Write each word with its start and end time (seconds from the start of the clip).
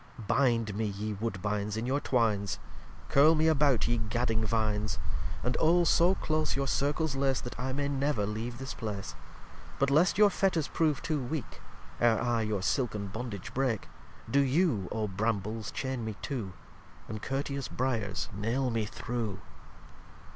lxxvii 0.19 0.27
Bind 0.27 0.75
me 0.75 0.85
ye 0.85 1.13
Woodbines 1.13 1.77
in 1.77 1.85
your 1.85 1.99
'twines, 1.99 2.57
Curle 3.07 3.35
me 3.35 3.47
about 3.47 3.87
ye 3.87 3.99
gadding 3.99 4.43
Vines, 4.43 4.97
And 5.43 5.55
Oh 5.59 5.83
so 5.83 6.15
close 6.15 6.55
your 6.55 6.65
Circles 6.65 7.15
lace, 7.15 7.39
That 7.39 7.59
I 7.59 7.71
may 7.71 7.87
never 7.87 8.25
leave 8.25 8.57
this 8.57 8.73
Place: 8.73 9.13
But, 9.77 9.91
lest 9.91 10.17
your 10.17 10.31
Fetters 10.31 10.67
prove 10.67 11.03
too 11.03 11.21
weak, 11.21 11.61
Ere 11.99 12.19
I 12.19 12.41
your 12.41 12.63
Silken 12.63 13.09
Bondage 13.09 13.53
break, 13.53 13.89
Do 14.27 14.39
you, 14.39 14.87
O 14.91 15.07
Brambles, 15.07 15.69
chain 15.69 16.03
me 16.03 16.15
too, 16.23 16.53
And 17.07 17.21
courteous 17.21 17.67
Briars 17.67 18.27
nail 18.35 18.71
me 18.71 18.89
though. 19.07 19.37